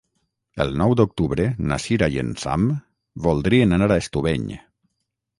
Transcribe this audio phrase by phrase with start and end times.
[0.63, 2.63] El nou d'octubre na Cira i en Sam
[3.27, 4.49] voldrien anar a Estubeny.